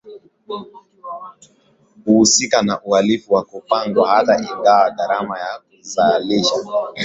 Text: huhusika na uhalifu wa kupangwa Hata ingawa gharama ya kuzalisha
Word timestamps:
huhusika 2.05 2.61
na 2.61 2.81
uhalifu 2.81 3.33
wa 3.33 3.43
kupangwa 3.43 4.09
Hata 4.09 4.35
ingawa 4.39 4.91
gharama 4.91 5.39
ya 5.39 5.59
kuzalisha 5.59 6.55